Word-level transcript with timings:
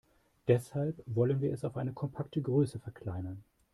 Deshalb 0.47 0.99
wollen 1.05 1.41
wir 1.41 1.53
es 1.53 1.63
auf 1.63 1.77
eine 1.77 1.93
kompakte 1.93 2.41
Größe 2.41 2.79
verkleinern. 2.79 3.43